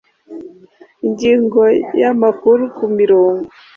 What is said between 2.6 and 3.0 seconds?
ku